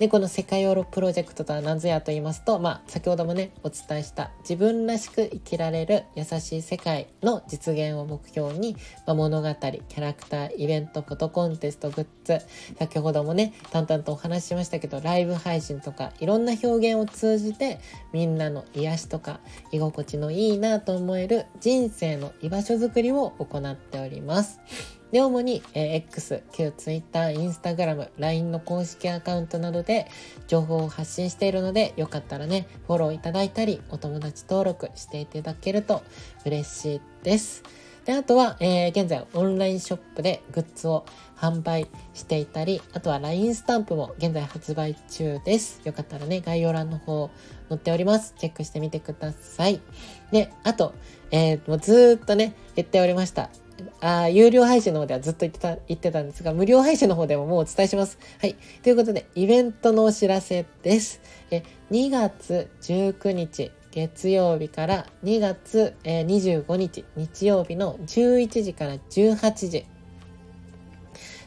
[0.00, 8.76] で、この世界ヨーロプロジェクトとは何ぞやと言いますと、まあ、先ほどもね、お伝えした自分らしく生きられる優しい世界の実現を目標に、
[9.06, 12.38] まあ、物語、キャラクター、イベント、フォトコンテスト、グッズ、
[12.78, 17.78] 先ほどもね、淡々とお話ししましたけど、ライブ配信とか、いろんな表現を通じて、
[18.14, 19.40] みんなの癒しとか、
[19.70, 24.60] 居心地のいいなと思える人生の居場所づくりを行っております。
[25.12, 30.06] で、主に、えー、X、旧 Twitter、Instagram、LINE の公式アカウントなどで
[30.46, 36.02] 情報を発信しているので、よかったらね、フォローいただいたり、お友達登録していただけると
[36.44, 37.62] 嬉しいです。
[38.04, 41.04] で、あとは、えー、現在オンラインショップでグッズを
[41.36, 45.80] 販売していたり、あとは LINE スタンプも現在発売中です。
[45.84, 47.30] よかったらね、概要欄の方
[47.68, 48.34] 載っております。
[48.38, 49.80] チェックしてみてください。
[50.30, 50.94] で、あと、
[51.30, 53.50] えー、もうずっとね、言っておりました。
[54.00, 58.18] あ有料配信の方ではずっと言ってた、言ってたんですが、無料配信の方でももうお伝えします。
[58.40, 58.56] はい。
[58.82, 61.20] ということで、イベントのお知らせです。
[61.50, 66.26] え2月19日、月曜日から2月、えー、
[66.66, 69.86] 25日、日曜日の11時から18時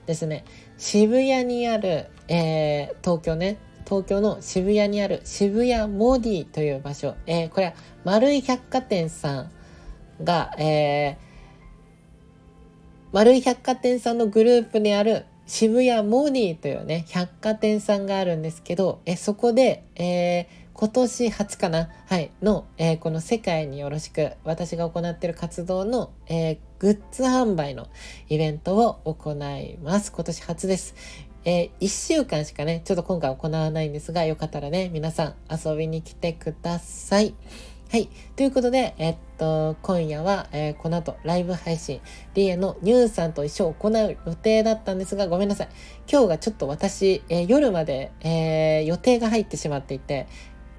[0.05, 0.43] ですね。
[0.77, 7.73] 渋谷にある、えー、東京ね、東京の渋谷にある渋谷モディという場所、えー、これは
[8.03, 9.51] 丸い百貨店さん
[10.23, 11.32] が、えー、
[13.13, 21.89] 丸い百貨店さんのグループにある渋谷モーニーというね、百貨店さんがあるんですけど、えそこで、えー、今年初かな？
[22.07, 27.87] はい、の、えー、この世界によろしく、私が行っている活動の、えー、グッズ販売の
[28.29, 30.11] イベントを行います。
[30.11, 30.95] 今年初です。
[31.45, 37.35] えー、1週間しかね、ちょっと今回行わないんですが、よかったらね、皆さん遊びに来てください。
[37.93, 38.09] はい。
[38.35, 42.01] ということで、えっと、今夜は、えー、この後、ライブ配信、
[42.33, 45.69] リエのニューさんと一緒行う予定だったんですが、ごめんなさい。
[46.11, 50.25] 今日がちょっと私、えー、夜まで、えー、予定が入ってしまっていて、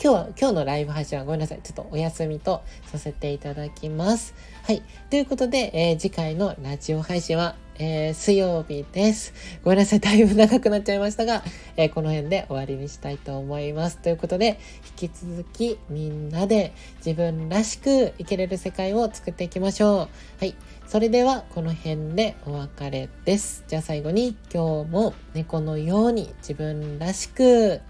[0.03, 1.61] 今日は、今日のライブ配信はごめんなさい。
[1.63, 4.35] ちょっとお休みとさせていただきます。
[4.67, 4.83] はい。
[5.11, 9.35] ということで、えー、次回のラジオ配信は、えー、水曜日です。
[9.63, 10.01] ごめんなさい。
[10.01, 11.43] だいぶ長くなっちゃいましたが、
[11.77, 13.99] えー、この辺で終わりにしたいと思います。
[13.99, 14.59] ということで、
[14.99, 16.73] 引き続きみんなで
[17.05, 20.09] 自分らしく生きれる世界を作っていきましょう。
[20.41, 20.55] はい。
[20.87, 23.65] それでは、この辺でお別れです。
[23.69, 27.83] じゃあ最後に、今日も猫のように自分らしく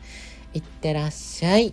[0.52, 1.72] いってらっしゃい。